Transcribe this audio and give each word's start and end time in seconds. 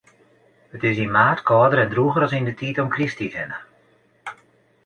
It 0.75 0.81
is 0.89 0.97
yn 1.05 1.13
maart 1.15 1.41
kâlder 1.49 1.79
en 1.83 1.91
drûger 1.93 2.25
as 2.25 2.35
yn 2.37 2.49
'e 2.49 2.53
tiid 2.59 2.77
om 2.81 2.93
Krysttiid 2.95 3.33
hinne. 3.37 3.57